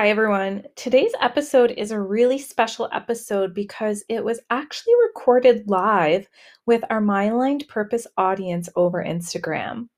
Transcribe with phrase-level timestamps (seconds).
[0.00, 0.64] Hi, everyone.
[0.76, 6.26] Today's episode is a really special episode because it was actually recorded live
[6.64, 9.90] with our My Aligned Purpose audience over Instagram.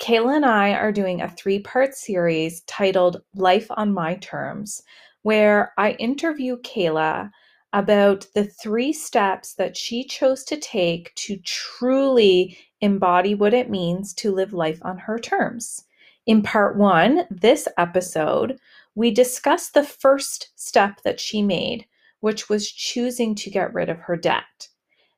[0.00, 4.82] Kayla and I are doing a three part series titled Life on My Terms,
[5.22, 7.30] where I interview Kayla
[7.72, 14.12] about the three steps that she chose to take to truly embody what it means
[14.16, 15.86] to live life on her terms.
[16.28, 18.58] In part one, this episode,
[18.98, 21.86] we discussed the first step that she made,
[22.18, 24.68] which was choosing to get rid of her debt.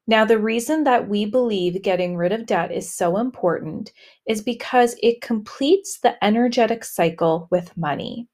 [0.07, 3.91] Now, the reason that we believe getting rid of debt is so important
[4.27, 8.29] is because it completes the energetic cycle with money.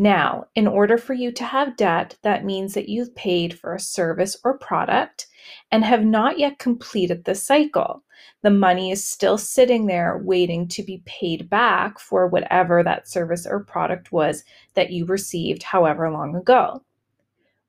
[0.00, 3.78] Now, in order for you to have debt, that means that you've paid for a
[3.78, 5.26] service or product
[5.70, 8.02] and have not yet completed the cycle.
[8.40, 13.46] The money is still sitting there waiting to be paid back for whatever that service
[13.46, 16.82] or product was that you received however long ago.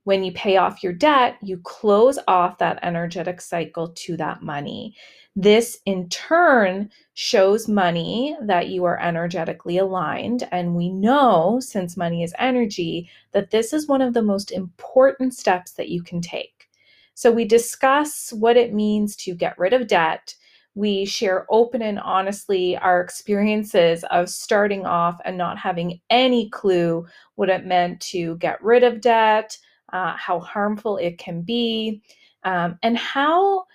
[0.06, 4.95] When you pay off your debt, you close off that energetic cycle to that money.
[5.36, 10.48] This in turn shows money that you are energetically aligned.
[10.52, 15.34] And we know, since money is energy, that this is one of the most important
[15.34, 16.68] steps that you can take.
[17.14, 20.36] So we discuss what it means to get rid of debt.
[20.76, 27.06] We share open and honestly our experiences of starting off and not having any clue
[27.36, 29.58] what it meant to get rid of debt,
[29.94, 32.02] uh, how harmful it can be,
[32.44, 33.66] um, and how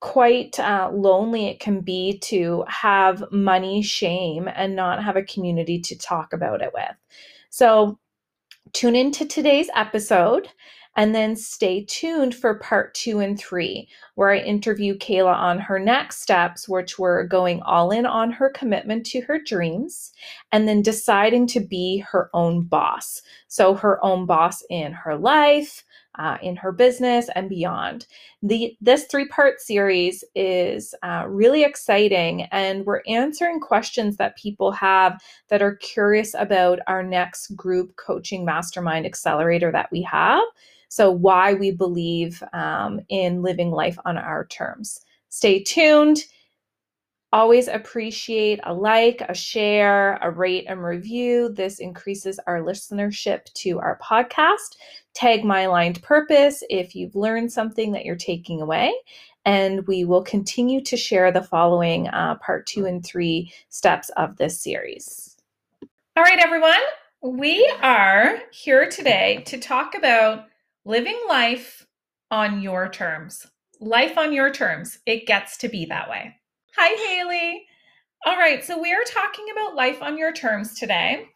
[0.00, 5.80] quite uh, lonely it can be to have money shame and not have a community
[5.80, 6.94] to talk about it with.
[7.50, 7.98] So,
[8.72, 10.48] tune into today's episode
[10.96, 15.78] and then stay tuned for part two and three, where I interview Kayla on her
[15.78, 20.12] next steps, which were going all in on her commitment to her dreams
[20.50, 23.22] and then deciding to be her own boss.
[23.46, 25.84] So, her own boss in her life,
[26.18, 28.06] uh, in her business and beyond.
[28.42, 34.72] The this three part series is uh, really exciting, and we're answering questions that people
[34.72, 40.42] have that are curious about our next group coaching mastermind accelerator that we have.
[40.88, 45.00] So, why we believe um, in living life on our terms.
[45.28, 46.24] Stay tuned.
[47.30, 51.50] Always appreciate a like, a share, a rate, and review.
[51.50, 54.76] This increases our listenership to our podcast.
[55.18, 58.94] Tag My Aligned Purpose if you've learned something that you're taking away.
[59.44, 64.36] And we will continue to share the following uh, part two and three steps of
[64.36, 65.36] this series.
[66.16, 66.78] All right, everyone,
[67.20, 70.44] we are here today to talk about
[70.84, 71.84] living life
[72.30, 73.44] on your terms.
[73.80, 75.00] Life on your terms.
[75.04, 76.36] It gets to be that way.
[76.76, 77.66] Hi, Haley.
[78.24, 81.26] All right, so we are talking about life on your terms today,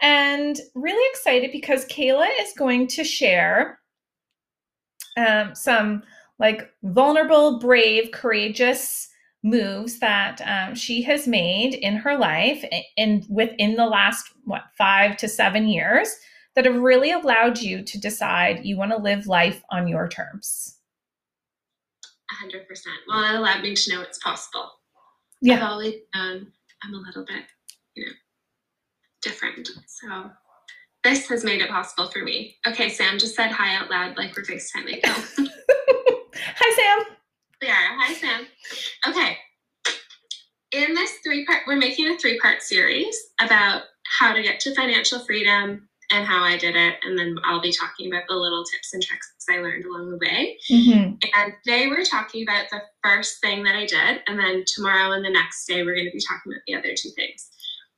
[0.00, 3.78] and really excited because Kayla is going to share
[5.16, 6.02] um, some
[6.38, 9.08] like vulnerable, brave, courageous
[9.42, 12.64] moves that um, she has made in her life
[12.96, 16.14] and within the last what five to seven years
[16.54, 20.76] that have really allowed you to decide you want to live life on your terms.
[22.44, 22.60] 100%.
[23.08, 24.70] Well, it allowed me to know it's possible
[25.40, 25.56] yeah.
[25.56, 27.44] I've always um, I'm a little bit,
[27.94, 28.12] you know,
[29.22, 29.68] different.
[29.86, 30.30] So
[31.02, 32.56] this has made it possible for me.
[32.66, 35.00] Okay, Sam just said hi out loud like we're FaceTiming.
[36.42, 36.54] Oh.
[36.56, 37.16] hi, Sam.
[37.60, 37.98] We are.
[37.98, 38.46] Hi, Sam.
[39.06, 39.36] Okay.
[40.72, 43.82] In this three part, we're making a three part series about
[44.18, 46.96] how to get to financial freedom and how I did it.
[47.02, 50.18] And then I'll be talking about the little tips and tricks I learned along the
[50.18, 50.56] way.
[50.70, 51.14] Mm-hmm.
[51.36, 54.22] And today we're talking about the first thing that I did.
[54.26, 56.94] And then tomorrow and the next day, we're going to be talking about the other
[56.96, 57.50] two things.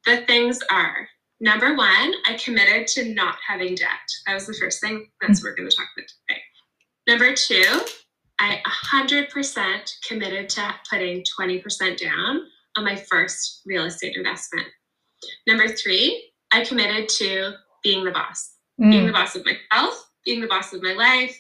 [0.07, 1.09] The things are
[1.41, 3.89] number one, I committed to not having debt.
[4.27, 5.07] That was the first thing.
[5.21, 5.47] That's mm-hmm.
[5.47, 6.41] what we're going to talk about today.
[7.07, 7.81] Number two,
[8.41, 8.61] I
[8.93, 12.41] 100% committed to putting 20% down
[12.77, 14.67] on my first real estate investment.
[15.47, 17.53] Number three, I committed to
[17.83, 18.91] being the boss, mm.
[18.91, 21.37] being the boss of myself, being the boss of my life,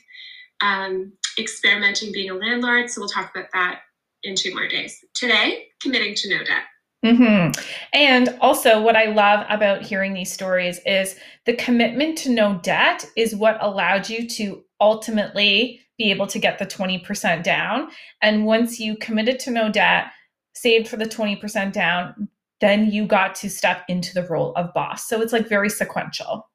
[0.61, 2.91] um, experimenting being a landlord.
[2.91, 3.81] So we'll talk about that
[4.23, 4.99] in two more days.
[5.15, 6.65] Today, committing to no debt.
[7.05, 7.61] Mm-hmm.
[7.93, 11.17] And also, what I love about hearing these stories is
[11.47, 16.59] the commitment to no debt is what allowed you to ultimately be able to get
[16.59, 17.89] the 20% down.
[18.23, 20.07] And once you committed to no debt,
[20.55, 22.29] saved for the 20% down,
[22.61, 25.09] then you got to step into the role of boss.
[25.09, 26.49] So it's like very sequential.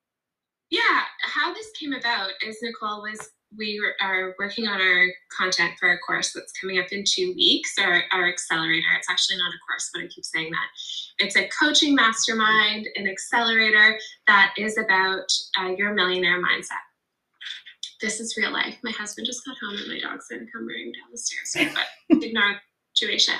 [0.69, 5.05] Yeah, how this came about is Nicole was we are working on our
[5.37, 8.87] content for our course that's coming up in two weeks, our, our accelerator.
[8.97, 11.25] It's actually not a course, but I keep saying that.
[11.25, 13.97] It's a coaching mastermind, an accelerator
[14.27, 16.83] that is about uh, your millionaire mindset.
[18.01, 18.77] This is real life.
[18.83, 21.73] My husband just got home and my dog's gonna come running down the stairs,
[22.09, 22.59] but ignore the
[22.95, 23.35] situation.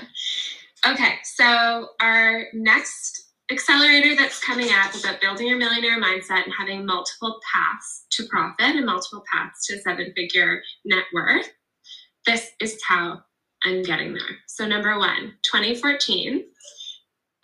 [0.88, 6.86] Okay, so our next accelerator that's coming up about building your millionaire mindset and having
[6.86, 11.50] multiple paths to profit and multiple paths to seven figure net worth.
[12.26, 13.22] This is how
[13.64, 14.38] I'm getting there.
[14.48, 16.44] So, number one, 2014,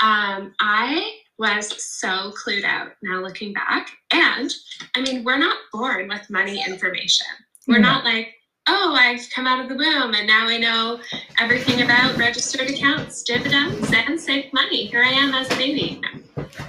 [0.02, 3.90] um, I was so clued out now looking back.
[4.12, 4.52] And
[4.96, 7.28] I mean, we're not born with money information.
[7.68, 7.84] We're mm-hmm.
[7.84, 8.34] not like,
[8.68, 11.00] oh, I've come out of the womb and now I know
[11.40, 14.86] everything about registered accounts, dividends, and safe money.
[14.86, 16.02] Here I am as a baby.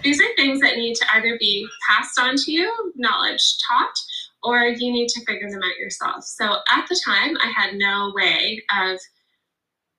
[0.02, 3.94] These are things that need to either be passed on to you, knowledge taught,
[4.42, 6.24] or you need to figure them out yourself.
[6.24, 8.98] So at the time, I had no way of,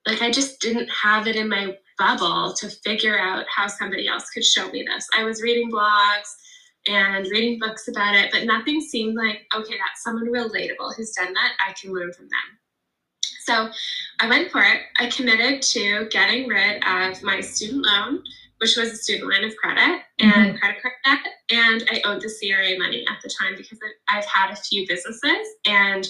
[0.06, 4.30] like, I just didn't have it in my bubble to figure out how somebody else
[4.30, 5.08] could show me this.
[5.18, 6.36] I was reading blogs
[6.88, 11.34] and reading books about it, but nothing seemed like, okay, that's someone relatable who's done
[11.34, 11.54] that.
[11.68, 12.60] I can learn from them.
[13.46, 13.70] So
[14.20, 14.82] I went for it.
[15.00, 18.24] I committed to getting rid of my student loan,
[18.58, 20.58] which was a student line of credit and mm-hmm.
[20.58, 21.20] credit card debt.
[21.52, 23.78] And I owed the CRA money at the time because
[24.10, 25.48] I've had a few businesses.
[25.68, 26.08] And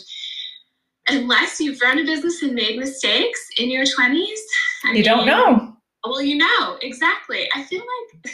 [1.10, 5.25] unless you've run a business and made mistakes in your 20s, I you mean, don't
[5.25, 5.75] know.
[6.06, 7.50] Well, you know, exactly.
[7.54, 8.33] I feel like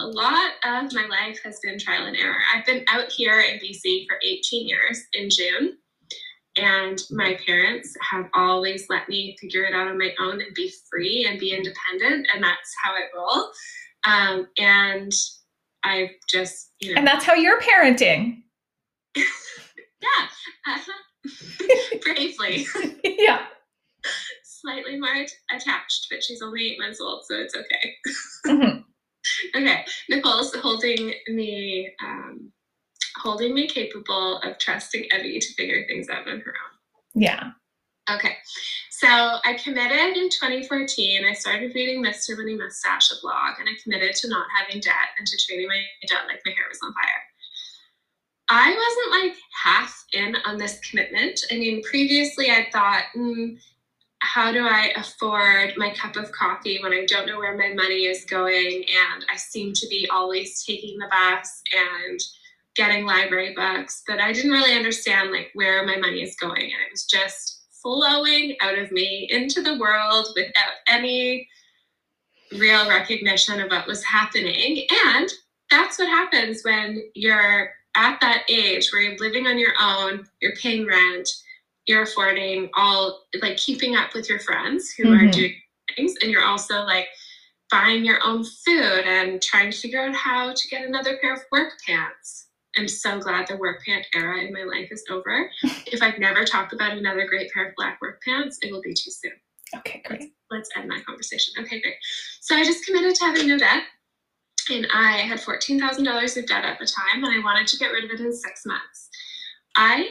[0.00, 2.38] a lot of my life has been trial and error.
[2.54, 5.78] I've been out here in BC for 18 years in June,
[6.56, 10.72] and my parents have always let me figure it out on my own and be
[10.90, 13.50] free and be independent, and that's how I roll.
[14.04, 15.12] Um, and
[15.84, 16.98] I've just, you know.
[16.98, 18.42] And that's how you're parenting.
[19.16, 19.24] yeah,
[20.66, 21.98] uh-huh.
[22.02, 22.66] bravely.
[23.04, 23.46] yeah.
[24.44, 27.94] Slightly more attached, but she's only eight months old, so it's okay.
[28.46, 28.80] Mm-hmm
[29.56, 32.52] okay, Nicole's holding me, um,
[33.16, 37.22] holding me capable of trusting Evie to figure things out on her own.
[37.22, 37.50] Yeah.
[38.10, 38.36] Okay,
[38.90, 41.24] so I committed in 2014.
[41.24, 42.36] I started reading Mr.
[42.36, 45.82] Money Mustache, a blog, and I committed to not having debt and to treating my
[46.08, 47.22] debt like my hair was on fire.
[48.50, 51.40] I wasn't like half in on this commitment.
[51.50, 53.58] I mean, previously I thought, mm,
[54.28, 58.04] how do I afford my cup of coffee when I don't know where my money
[58.04, 62.20] is going and I seem to be always taking the bus and
[62.76, 66.72] getting library books, but I didn't really understand like where my money is going and
[66.72, 71.48] it was just flowing out of me into the world without any
[72.52, 74.86] real recognition of what was happening.
[75.06, 75.30] And
[75.70, 80.54] that's what happens when you're at that age where you're living on your own, you're
[80.56, 81.28] paying rent,
[81.88, 85.26] you're affording all like keeping up with your friends who mm-hmm.
[85.26, 85.54] are doing
[85.96, 87.08] things and you're also like
[87.70, 91.40] buying your own food and trying to figure out how to get another pair of
[91.50, 92.46] work pants.
[92.76, 95.50] I'm so glad the work pant era in my life is over.
[95.90, 98.92] If i've never talked about another great pair of black work pants it will be
[98.92, 99.32] too soon.
[99.74, 100.20] Okay great.
[100.20, 101.54] Let's, let's end that conversation.
[101.58, 101.96] Okay great.
[102.42, 103.84] So i just committed to having no debt
[104.70, 108.04] and i had $14000 of debt at the time and i wanted to get rid
[108.04, 109.08] of it in six months.
[109.74, 110.10] I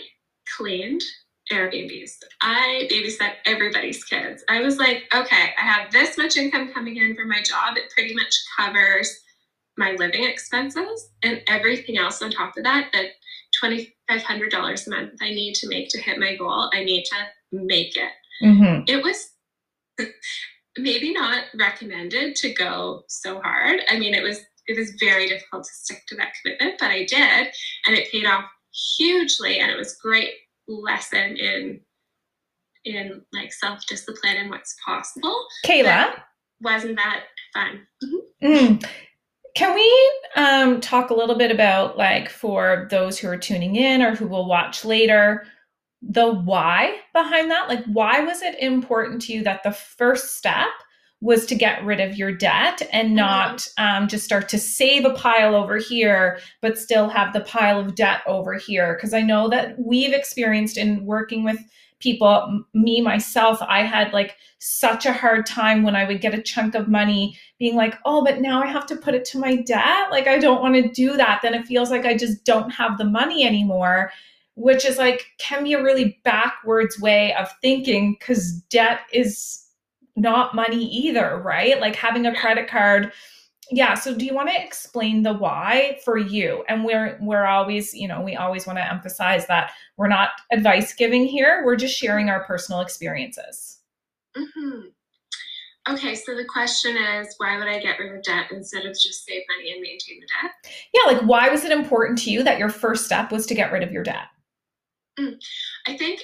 [0.57, 1.03] cleaned
[1.51, 2.11] Airbnbs.
[2.41, 4.43] I babysat everybody's kids.
[4.49, 7.77] I was like, okay, I have this much income coming in from my job.
[7.77, 9.15] It pretty much covers
[9.77, 13.11] my living expenses and everything else on top of that, that
[13.63, 17.15] $2,500 a month I need to make to hit my goal, I need to
[17.51, 18.11] make it.
[18.43, 18.83] Mm-hmm.
[18.87, 19.29] It was
[20.77, 23.81] maybe not recommended to go so hard.
[23.89, 27.05] I mean, it was it was very difficult to stick to that commitment, but I
[27.05, 27.47] did,
[27.85, 28.43] and it paid off
[28.97, 30.31] hugely, and it was great
[30.67, 31.79] lesson in
[32.85, 35.45] in like self discipline and what's possible.
[35.65, 36.13] Kayla,
[36.61, 37.87] wasn't that fun?
[38.03, 38.47] Mm-hmm.
[38.47, 38.89] Mm.
[39.55, 44.01] Can we um, talk a little bit about like for those who are tuning in
[44.01, 45.45] or who will watch later?
[46.01, 50.67] the why behind that like why was it important to you that the first step
[51.19, 53.15] was to get rid of your debt and mm-hmm.
[53.15, 57.79] not um, just start to save a pile over here, but still have the pile
[57.79, 58.93] of debt over here.
[58.93, 61.57] Because I know that we've experienced in working with
[61.99, 66.41] people, me myself, I had like such a hard time when I would get a
[66.41, 69.55] chunk of money being like, oh, but now I have to put it to my
[69.55, 70.11] debt.
[70.11, 71.39] Like, I don't want to do that.
[71.41, 74.11] Then it feels like I just don't have the money anymore.
[74.53, 79.66] Which is like, can be a really backwards way of thinking because debt is
[80.17, 81.79] not money either, right?
[81.79, 83.13] Like having a credit card.
[83.69, 86.63] Yeah so do you want to explain the why for you?
[86.69, 90.93] And we're we're always you know we always want to emphasize that we're not advice
[90.93, 93.79] giving here we're just sharing our personal experiences.
[94.35, 94.87] Hmm
[95.89, 99.25] Okay, so the question is why would I get rid of debt instead of just
[99.25, 100.73] save money and maintain the debt?
[100.93, 103.71] yeah like why was it important to you that your first step was to get
[103.71, 104.27] rid of your debt?
[105.19, 106.21] I think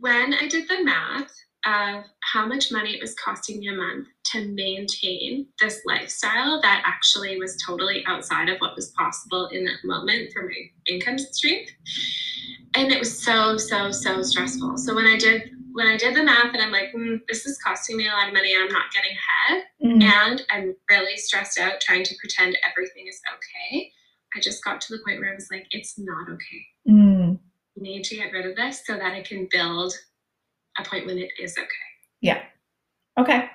[0.00, 1.32] when I did the math
[1.64, 6.82] of how much money it was costing me a month to maintain this lifestyle that
[6.84, 10.54] actually was totally outside of what was possible in that moment for my
[10.88, 11.64] income stream.
[12.74, 14.78] And it was so, so, so stressful.
[14.78, 17.58] So when I did when I did the math and I'm like, mm, this is
[17.64, 20.02] costing me a lot of money and I'm not getting ahead, Mm.
[20.02, 23.90] and I'm really stressed out trying to pretend everything is okay.
[24.36, 26.66] I just got to the point where I was like, it's not okay.
[26.88, 27.38] Mm.
[27.38, 29.94] I need to get rid of this so that I can build
[30.78, 31.66] a point when it is okay.
[32.20, 32.42] yeah
[33.18, 33.48] okay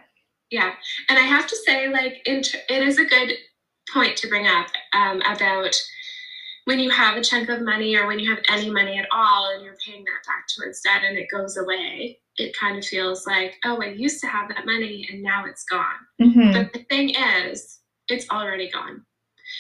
[0.52, 0.72] Yeah,
[1.10, 3.32] and I have to say, like, it is a good
[3.94, 5.76] point to bring up um, about
[6.66, 9.52] when you have a chunk of money or when you have any money at all
[9.54, 12.20] and you're paying that back towards debt and it goes away.
[12.38, 15.64] It kind of feels like, oh, I used to have that money and now it's
[15.64, 16.02] gone.
[16.22, 16.54] Mhm.
[16.54, 19.06] But the thing is, it's already gone.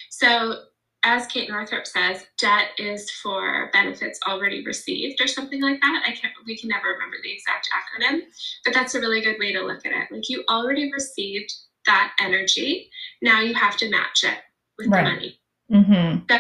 [0.09, 0.63] So,
[1.07, 6.03] as Kate Northrup says, debt is for benefits already received or something like that.
[6.05, 8.23] I can't, we can never remember the exact acronym,
[8.65, 10.11] but that's a really good way to look at it.
[10.11, 11.53] Like you already received
[11.85, 12.89] that energy.
[13.21, 14.37] Now you have to match it
[14.77, 15.05] with Right.
[15.05, 15.39] the money.
[15.71, 16.35] Mm-hmm.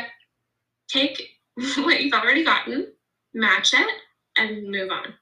[0.89, 1.29] Take
[1.77, 2.87] what you've already gotten,
[3.33, 3.87] match it,
[4.37, 5.13] and move on.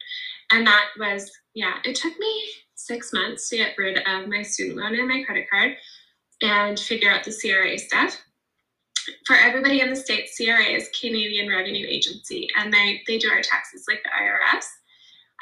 [0.51, 4.77] And that was, yeah, it took me six months to get rid of my student
[4.77, 5.75] loan and my credit card
[6.41, 8.19] and figure out the CRA stuff.
[9.25, 13.41] For everybody in the States, CRA is Canadian Revenue Agency, and they, they do our
[13.41, 14.65] taxes like the IRS.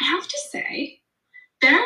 [0.01, 0.99] I have to say,
[1.61, 1.79] they're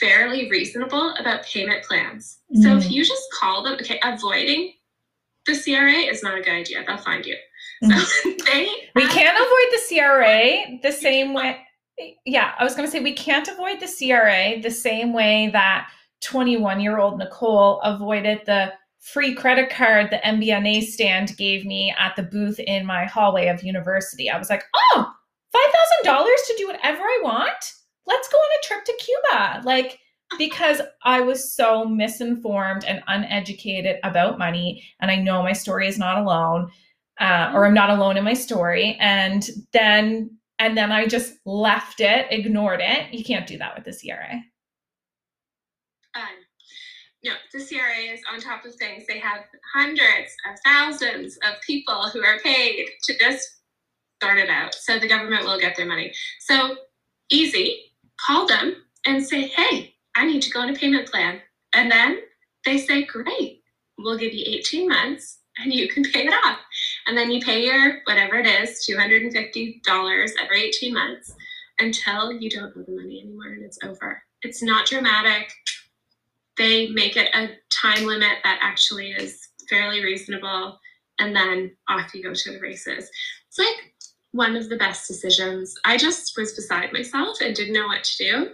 [0.00, 2.38] fairly reasonable about payment plans.
[2.62, 2.90] So if Mm.
[2.90, 4.72] you just call them, okay, avoiding
[5.46, 6.84] the CRA is not a good idea.
[6.86, 7.36] They'll find you.
[7.82, 11.58] So they We can't avoid the CRA the same way.
[12.24, 15.88] Yeah, I was going to say we can't avoid the CRA the same way that
[16.22, 18.72] 21 year old Nicole avoided the
[19.12, 23.62] free credit card the MBNA stand gave me at the booth in my hallway of
[23.62, 24.28] university.
[24.28, 25.12] I was like, oh,
[25.54, 27.72] $5,000 to do whatever I want?
[28.06, 29.62] Let's go on a trip to Cuba.
[29.64, 30.00] Like,
[30.38, 34.82] because I was so misinformed and uneducated about money.
[35.00, 36.70] And I know my story is not alone
[37.20, 38.96] uh, or I'm not alone in my story.
[39.00, 43.12] And then and then I just left it, ignored it.
[43.12, 44.42] You can't do that with the CRA.
[46.14, 46.45] Um,
[47.26, 49.04] no, the CRA is on top of things.
[49.08, 49.40] They have
[49.74, 53.48] hundreds of thousands of people who are paid to just
[54.22, 54.74] sort it out.
[54.74, 56.12] So the government will get their money.
[56.40, 56.76] So
[57.30, 57.92] easy,
[58.24, 61.40] call them and say, hey, I need to go on a payment plan.
[61.74, 62.20] And then
[62.64, 63.62] they say, great,
[63.98, 66.58] we'll give you 18 months and you can pay it off.
[67.08, 71.34] And then you pay your whatever it is, $250 every 18 months
[71.80, 74.22] until you don't owe the money anymore and it's over.
[74.42, 75.50] It's not dramatic.
[76.56, 80.78] They make it a time limit that actually is fairly reasonable,
[81.18, 83.10] and then off you go to the races.
[83.48, 83.94] It's like
[84.32, 85.74] one of the best decisions.
[85.84, 88.50] I just was beside myself and didn't know what to do.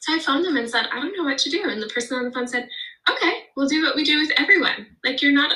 [0.00, 1.68] So I phoned them and said, I don't know what to do.
[1.68, 2.68] And the person on the phone said,
[3.10, 4.86] Okay, we'll do what we do with everyone.
[5.04, 5.52] Like you're not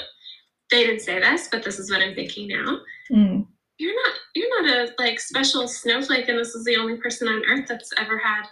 [0.70, 2.78] they didn't say this, but this is what I'm thinking now
[3.10, 3.44] Mm.
[3.78, 7.42] you're not you're not a like special snowflake and this is the only person on
[7.46, 8.44] earth that's ever had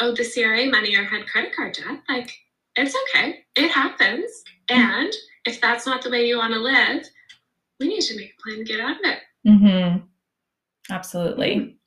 [0.00, 2.00] owed the CRA money or had credit card debt.
[2.08, 2.30] Like
[2.76, 3.44] it's okay.
[3.56, 4.30] It happens.
[4.68, 5.12] And
[5.44, 7.06] if that's not the way you want to live,
[7.80, 9.18] we need to make a plan to get out of it.
[9.46, 10.04] Mm-hmm.
[10.90, 11.78] Absolutely.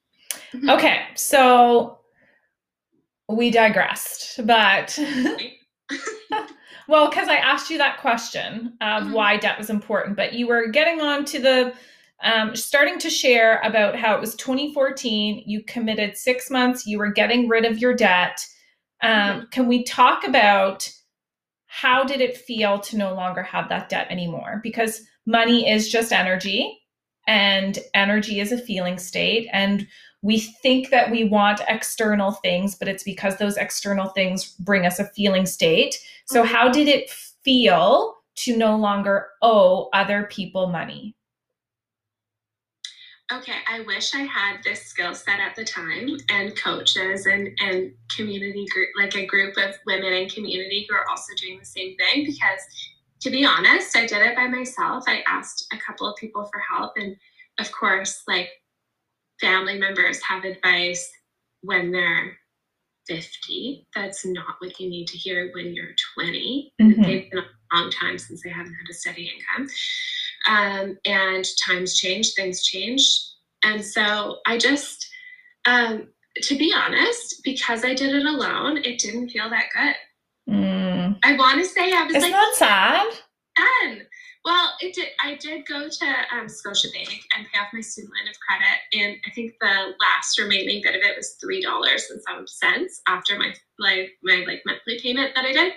[0.53, 0.73] Mhm.
[0.77, 1.99] Okay, so
[3.29, 4.97] we digressed, but
[6.87, 9.11] well, because I asked you that question of Mhm.
[9.11, 11.73] why debt was important, but you were getting on to the
[12.23, 15.43] um, starting to share about how it was 2014.
[15.45, 16.85] You committed six months.
[16.85, 18.45] You were getting rid of your debt.
[19.01, 20.87] Um, Can we talk about
[21.65, 24.59] how did it feel to no longer have that debt anymore?
[24.61, 26.77] Because money is just energy,
[27.27, 29.87] and energy is a feeling state, and
[30.21, 34.99] we think that we want external things, but it's because those external things bring us
[34.99, 35.97] a feeling state.
[36.25, 36.47] So, Mhm.
[36.47, 41.15] how did it feel to no longer owe other people money?
[43.33, 47.93] Okay, I wish I had this skill set at the time and coaches and, and
[48.13, 51.95] community group, like a group of women in community who are also doing the same
[51.95, 52.25] thing.
[52.25, 52.59] Because
[53.21, 55.05] to be honest, I did it by myself.
[55.07, 56.93] I asked a couple of people for help.
[56.97, 57.15] And
[57.59, 58.49] of course, like
[59.39, 61.09] family members have advice
[61.61, 62.37] when they're
[63.07, 63.87] 50.
[63.95, 66.73] That's not what you need to hear when you're 20.
[66.81, 67.01] Mm-hmm.
[67.01, 69.69] They've been a long time since they haven't had a steady income.
[70.47, 73.01] Um, and times change, things change.
[73.63, 75.07] And so I just,
[75.65, 76.07] um,
[76.41, 79.95] to be honest, because I did it alone, it didn't feel that good.
[80.53, 81.17] Mm.
[81.23, 83.07] I want to say I was it's like, not sad.
[83.55, 84.01] Done.
[84.43, 85.09] Well, it did.
[85.23, 89.17] I did go to um, Scotiabank and pay off my student line of credit, and
[89.27, 93.37] I think the last remaining bit of it was three dollars and some cents after
[93.37, 95.73] my like my like monthly payment that I did,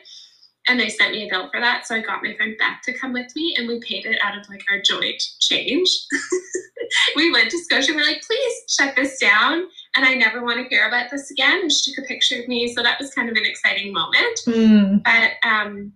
[0.69, 1.87] and they sent me a bill for that.
[1.87, 4.39] So I got my friend Beth to come with me, and we paid it out
[4.39, 5.89] of like our joint change.
[7.17, 7.93] we went to Scotia.
[7.93, 9.67] And we're like, please shut this down,
[9.97, 11.61] and I never want to hear about this again.
[11.63, 14.41] And she took a picture of me, so that was kind of an exciting moment.
[14.47, 15.03] Mm.
[15.05, 15.93] But um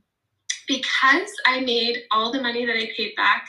[0.68, 3.48] because I made all the money that I paid back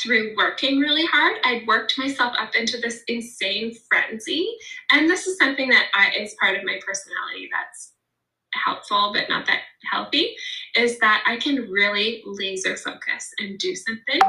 [0.00, 4.56] through working really hard, I'd worked myself up into this insane frenzy.
[4.92, 7.92] And this is something that I, is part of my personality that's
[8.56, 9.60] helpful but not that
[9.90, 10.34] healthy
[10.76, 14.20] is that I can really laser focus and do something.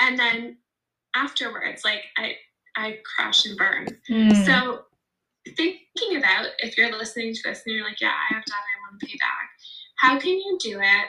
[0.00, 0.58] And then
[1.14, 2.34] afterwards, like I
[2.76, 3.86] I crash and burn.
[4.08, 4.46] Mm.
[4.46, 4.82] So
[5.56, 8.90] thinking about if you're listening to this and you're like, yeah, I have debt I
[8.90, 9.50] want to pay back
[10.00, 11.06] how can you do it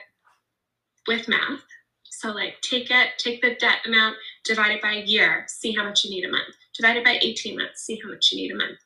[1.08, 1.64] with math?
[2.04, 5.86] So, like, take it, take the debt amount, divide it by a year, see how
[5.86, 6.54] much you need a month.
[6.78, 8.78] Divide it by 18 months, see how much you need a month.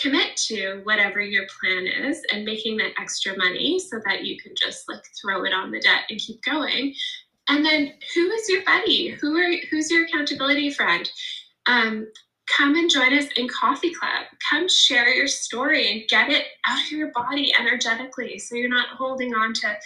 [0.00, 4.52] Commit to whatever your plan is and making that extra money so that you can
[4.54, 6.94] just like throw it on the debt and keep going.
[7.48, 9.08] And then who is your buddy?
[9.08, 11.08] Who are who's your accountability friend?
[11.66, 12.06] Um,
[12.46, 14.26] come and join us in Coffee Club.
[14.50, 18.88] Come share your story and get it out of your body energetically so you're not
[18.88, 19.76] holding on to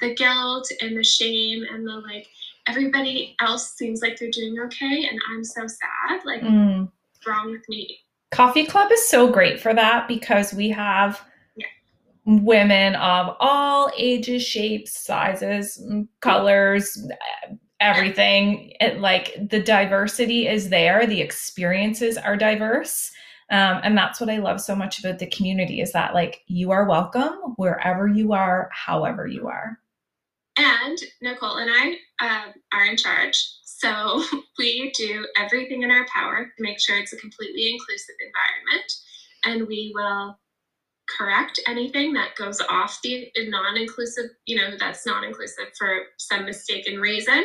[0.00, 2.26] the guilt and the shame and the like
[2.68, 6.20] everybody else seems like they're doing okay and I'm so sad.
[6.24, 6.90] Like mm.
[7.26, 7.98] wrong with me?
[8.30, 11.20] Coffee Club is so great for that because we have
[11.56, 11.66] yeah.
[12.24, 15.82] women of all ages, shapes, sizes,
[16.20, 17.06] colors,
[17.80, 18.72] everything.
[18.80, 21.06] It, like the diversity is there.
[21.06, 23.10] The experiences are diverse.
[23.48, 26.72] Um, and that's what i love so much about the community is that like you
[26.72, 29.78] are welcome wherever you are however you are
[30.56, 33.36] and nicole and i um, are in charge.
[33.64, 34.22] So
[34.58, 38.92] we do everything in our power to make sure it's a completely inclusive environment.
[39.44, 40.38] And we will
[41.16, 47.44] correct anything that goes off the non-inclusive, you know, that's non-inclusive for some mistaken reason.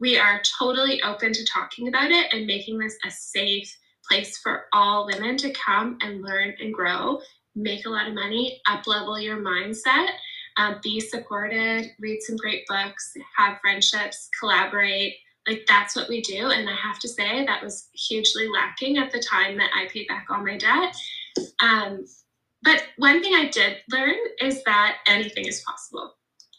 [0.00, 3.74] We are totally open to talking about it and making this a safe
[4.08, 7.20] place for all women to come and learn and grow,
[7.54, 10.08] make a lot of money, up level your mindset,
[10.56, 15.16] um, be supported, read some great books, have friendships, collaborate.
[15.46, 16.50] Like that's what we do.
[16.50, 20.08] And I have to say that was hugely lacking at the time that I paid
[20.08, 20.96] back all my debt.
[21.62, 22.04] Um,
[22.62, 26.14] but one thing I did learn is that anything is possible.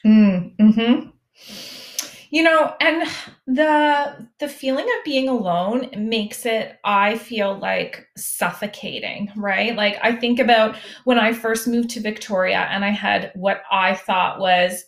[0.06, 1.10] Mm, hmm
[2.38, 3.10] You know, and
[3.48, 9.76] the the feeling of being alone makes it I feel like suffocating, right?
[9.76, 13.96] Like I think about when I first moved to Victoria and I had what I
[13.96, 14.84] thought was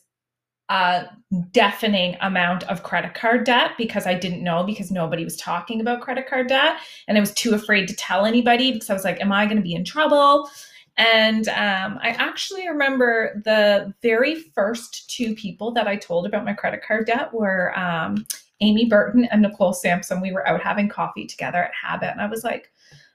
[0.69, 1.05] a
[1.49, 6.01] deafening amount of credit card debt because I didn't know because nobody was talking about
[6.01, 9.19] credit card debt and I was too afraid to tell anybody because I was like,
[9.21, 10.51] am I going to be in trouble?
[10.99, 16.53] And um, I actually remember the very first two people that I told about my
[16.53, 18.25] credit card debt were um,
[18.59, 20.19] Amy Burton and Nicole Sampson.
[20.19, 22.69] We were out having coffee together at Habit, and I was like,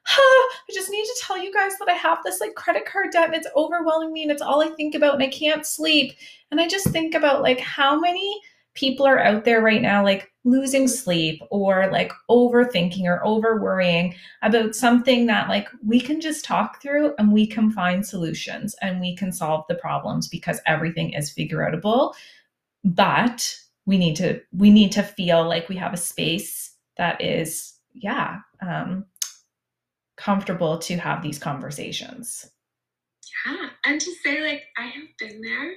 [0.07, 3.11] huh, I just need to tell you guys that I have this like credit card
[3.13, 6.15] debt and it's overwhelming me and it's all I think about and I can't sleep.
[6.51, 8.41] And I just think about like how many
[8.75, 14.15] people are out there right now like losing sleep or like overthinking or over worrying
[14.43, 19.01] about something that like we can just talk through and we can find solutions and
[19.01, 22.13] we can solve the problems because everything is figure outable
[22.85, 23.57] but
[23.87, 28.41] we need to we need to feel like we have a space that is yeah
[28.61, 29.05] um
[30.17, 32.49] comfortable to have these conversations.
[33.47, 35.73] Yeah and to say like i have been there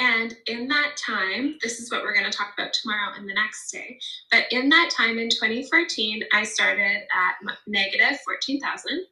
[0.00, 3.34] and in that time, this is what we're going to talk about tomorrow and the
[3.34, 3.98] next day.
[4.30, 7.34] But in that time in 2014, I started at
[7.66, 9.04] negative 14,000.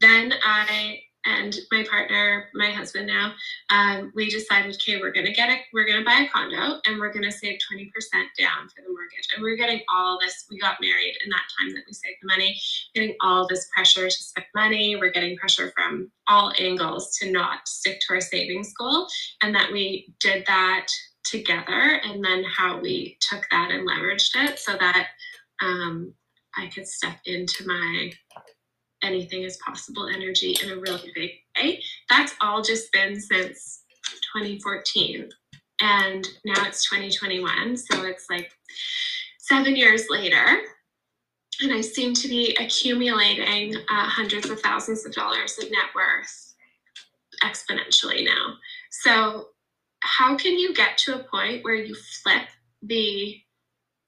[0.00, 3.34] Then I and my partner, my husband now,
[3.70, 7.12] um, we decided, okay, we're gonna get it, we're gonna buy a condo, and we're
[7.12, 9.28] gonna save twenty percent down for the mortgage.
[9.34, 10.46] And we are getting all this.
[10.50, 12.58] We got married in that time that we saved the money,
[12.94, 14.96] getting all this pressure to spend money.
[14.96, 19.06] We're getting pressure from all angles to not stick to our savings goal,
[19.42, 20.86] and that we did that
[21.24, 22.00] together.
[22.04, 25.08] And then how we took that and leveraged it so that
[25.60, 26.14] um,
[26.56, 28.12] I could step into my
[29.02, 31.82] anything is possible energy in a really big way.
[32.08, 33.82] That's all just been since
[34.36, 35.28] 2014.
[35.80, 37.76] And now it's 2021.
[37.76, 38.50] So it's like
[39.38, 40.58] seven years later.
[41.60, 46.54] And I seem to be accumulating uh, hundreds of thousands of dollars of net worth
[47.42, 48.54] exponentially now.
[48.90, 49.48] So,
[50.00, 52.42] how can you get to a point where you flip
[52.82, 53.36] the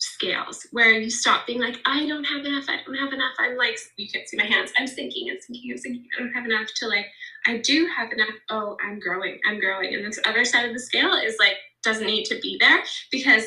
[0.01, 3.33] scales where you stop being like, I don't have enough, I don't have enough.
[3.39, 4.73] I'm like, you can't see my hands.
[4.79, 6.07] I'm sinking and sinking and sinking.
[6.17, 7.07] I don't have enough to like,
[7.47, 8.29] I do have enough.
[8.49, 9.95] Oh, I'm growing, I'm growing.
[9.95, 13.45] And this other side of the scale is like, doesn't need to be there because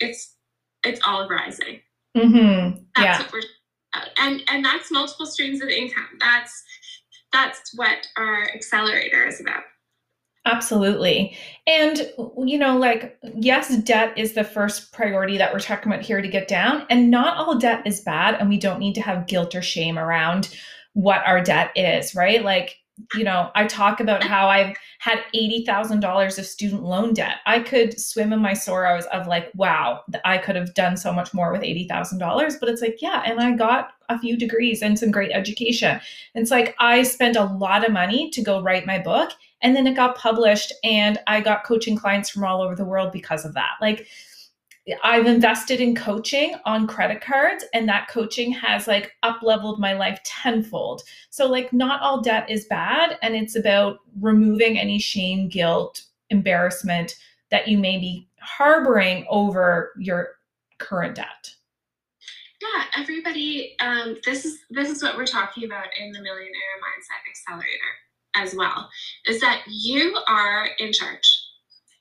[0.00, 0.36] it's,
[0.84, 1.80] it's all rising.
[2.16, 2.82] Mm-hmm.
[2.96, 3.18] That's Yeah.
[3.22, 3.40] what we're,
[3.94, 6.06] uh, and, and that's multiple streams of income.
[6.20, 6.62] That's,
[7.32, 9.64] that's what our accelerator is about.
[10.46, 11.36] Absolutely.
[11.66, 12.06] And,
[12.44, 16.28] you know, like, yes, debt is the first priority that we're talking about here to
[16.28, 16.86] get down.
[16.90, 18.34] And not all debt is bad.
[18.34, 20.54] And we don't need to have guilt or shame around
[20.92, 22.44] what our debt is, right?
[22.44, 22.76] Like,
[23.14, 27.38] you know, I talk about how I've had $80,000 of student loan debt.
[27.44, 31.34] I could swim in my sorrows of like, wow, I could have done so much
[31.34, 32.60] more with $80,000.
[32.60, 36.00] But it's like, yeah, and I got a few degrees and some great education.
[36.34, 39.32] It's like, I spent a lot of money to go write my book
[39.64, 43.10] and then it got published and i got coaching clients from all over the world
[43.10, 44.06] because of that like
[45.02, 49.94] i've invested in coaching on credit cards and that coaching has like up leveled my
[49.94, 55.48] life tenfold so like not all debt is bad and it's about removing any shame
[55.48, 57.16] guilt embarrassment
[57.50, 60.36] that you may be harboring over your
[60.78, 61.54] current debt
[62.60, 63.76] Yeah, everybody.
[63.80, 67.92] Um, this is this is what we're talking about in the Millionaire Mindset Accelerator
[68.34, 68.88] as well.
[69.26, 71.28] Is that you are in charge.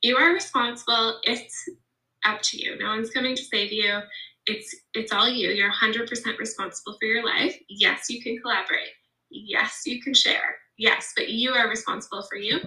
[0.02, 1.20] You are responsible.
[1.24, 1.70] It's
[2.26, 2.78] up to you.
[2.78, 4.00] No one's coming to save you.
[4.46, 5.50] It's it's all you.
[5.50, 7.58] You're 100% responsible for your life.
[7.70, 8.90] Yes, you can collaborate.
[9.30, 10.58] Yes, you can share.
[10.78, 12.60] Yes, but you are responsible for you.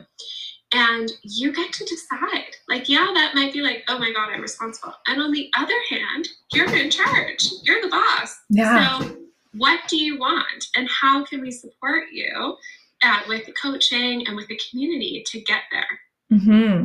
[0.72, 2.56] And you get to decide.
[2.68, 4.94] Like, yeah, that might be like, oh my God, I'm responsible.
[5.06, 7.46] And on the other hand, you're in charge.
[7.62, 8.36] You're the boss.
[8.50, 8.98] Yeah.
[9.00, 9.16] So,
[9.54, 12.56] what do you want, and how can we support you
[13.02, 15.86] uh, with coaching and with the community to get there?
[16.30, 16.84] Hmm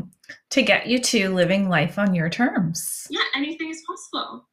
[0.52, 4.48] to get you to living life on your terms Yeah, anything is possible.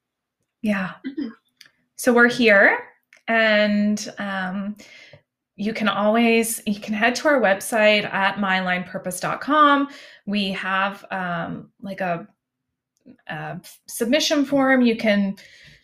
[0.62, 1.31] yeah Mhm.
[1.96, 2.79] So we're here,
[3.27, 4.77] and um,
[5.57, 9.88] you can always you can head to our website at myalignedpurpose.com.
[10.27, 12.29] We have um, like a,
[13.27, 15.37] a submission form you can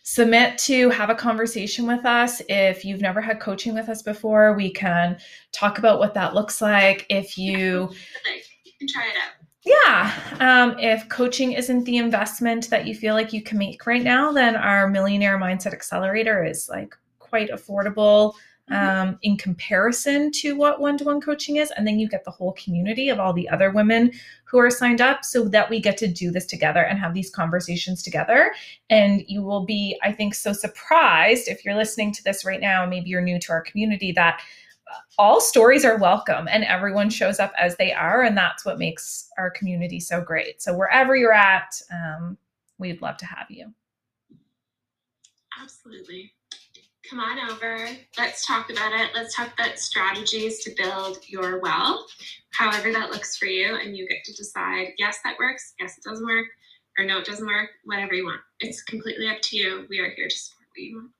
[0.03, 2.41] submit to have a conversation with us.
[2.47, 5.17] If you've never had coaching with us before, we can
[5.51, 7.05] talk about what that looks like.
[7.09, 7.91] If you
[8.79, 9.33] Can try it out.
[9.65, 10.11] yeah.
[10.39, 14.31] Um, if coaching isn't the investment that you feel like you can make right now,
[14.31, 18.33] then our Millionaire Mindset Accelerator is like quite affordable
[18.71, 21.71] um, in comparison to what one to one coaching is.
[21.71, 24.11] And then you get the whole community of all the other women
[24.43, 27.29] who are signed up so that we get to do this together and have these
[27.29, 28.53] conversations together.
[28.89, 32.85] And you will be, I think, so surprised if you're listening to this right now,
[32.85, 34.41] maybe you're new to our community, that
[35.17, 39.29] all stories are welcome and everyone shows up as they are and that's what makes
[39.37, 42.37] our community so great so wherever you're at um,
[42.77, 43.73] we'd love to have you
[45.61, 46.31] Absolutely.
[47.09, 47.87] Come on over.
[48.17, 49.11] Let's talk about it.
[49.13, 52.07] Let's talk about strategies to build your wealth,
[52.51, 53.75] however that looks for you.
[53.75, 55.73] And you get to decide yes, that works.
[55.79, 56.47] Yes, it doesn't work.
[56.97, 57.69] Or no, it doesn't work.
[57.83, 58.41] Whatever you want.
[58.59, 59.85] It's completely up to you.
[59.89, 61.11] We are here to support what you want.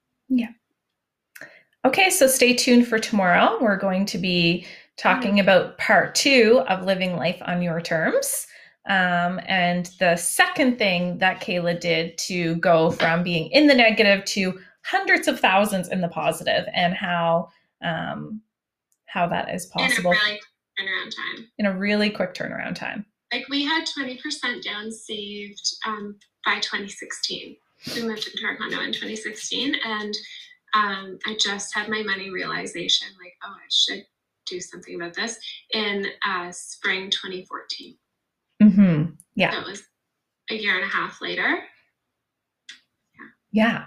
[1.85, 4.65] Okay so stay tuned for tomorrow we're going to be
[4.97, 8.47] talking about part two of living life on your terms
[8.87, 14.23] um, and the second thing that kayla did to go from being in the negative
[14.25, 17.47] to hundreds of thousands in the positive and how
[17.83, 18.41] um,
[19.05, 20.43] how that is possible In a really quick
[20.79, 21.47] turnaround time.
[21.59, 27.55] in a really quick turnaround time Like we had 20% down saved um, by 2016.
[27.95, 30.13] We moved into our condo in 2016 and
[30.75, 34.05] um, I just had my money realization like, oh, I should
[34.45, 35.37] do something about this
[35.73, 37.97] in uh, spring 2014.
[38.61, 39.11] Mm-hmm.
[39.35, 39.83] yeah That was
[40.49, 41.59] a year and a half later.
[43.51, 43.85] Yeah.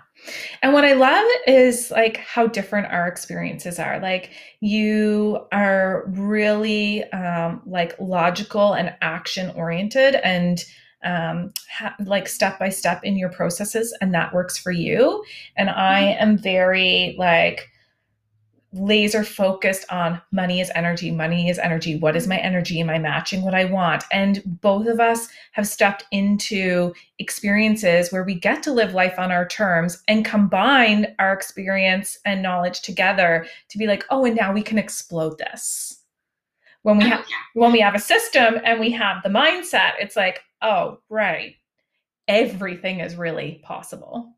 [0.62, 4.00] And what I love is like how different our experiences are.
[4.00, 10.64] Like you are really um, like logical and action oriented and
[11.04, 15.24] um, ha- like step by step in your processes, and that works for you.
[15.56, 17.68] And I am very like
[18.74, 21.98] laser focused on money is energy, money is energy.
[21.98, 22.80] What is my energy?
[22.80, 24.04] Am I matching what I want?
[24.12, 29.32] And both of us have stepped into experiences where we get to live life on
[29.32, 34.52] our terms and combine our experience and knowledge together to be like, oh, and now
[34.52, 36.02] we can explode this.
[36.82, 40.14] When we Oh, have when we have a system and we have the mindset, it's
[40.14, 41.54] like, oh, right.
[42.26, 44.32] Everything is really possible.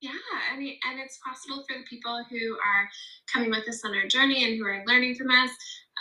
[0.00, 0.10] Yeah,
[0.52, 2.88] and, it- and it's possible for the people who are
[3.32, 5.50] coming with us on our journey and who are learning from us.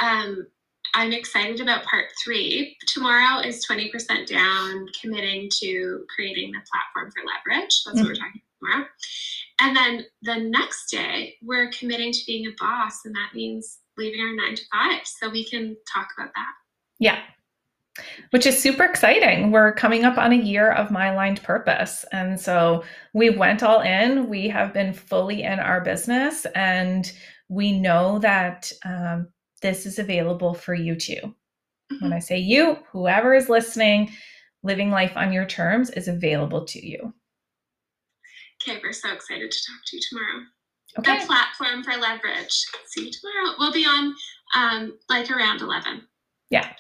[0.02, 0.48] Um,
[0.94, 2.78] I'm excited about part three.
[2.88, 7.84] Tomorrow is 20% down, committing to creating the platform for leverage.
[7.86, 8.88] That's what we're talking about tomorrow.
[9.60, 14.22] And then the next day, we're committing to being a boss, and that means leaving
[14.22, 15.02] our nine to five.
[15.06, 16.52] So we can talk about that.
[17.00, 17.20] Yeah.
[18.32, 19.52] Which is super exciting.
[19.52, 22.06] We're coming up on a year of my aligned purpose.
[22.12, 22.84] And so
[23.14, 24.30] we went all in.
[24.30, 27.12] We have been fully in our business, and
[27.50, 29.28] we know that um,
[29.62, 31.36] this is available for you too.
[32.02, 34.12] When I say you, whoever is listening,
[34.62, 37.14] living life on your terms is available to you.
[38.62, 40.46] Okay, we're so excited to talk to you tomorrow.
[41.00, 41.20] Okay.
[41.20, 42.66] The platform for leverage.
[42.88, 43.56] See you tomorrow.
[43.60, 44.16] We'll be on
[44.56, 46.02] um, like around 11
[46.50, 46.74] Yeah.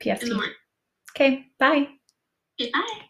[0.00, 0.32] In the PST.
[0.34, 0.54] morning.
[1.14, 1.46] Okay.
[1.58, 1.88] Bye.
[2.60, 3.00] Okay, bye.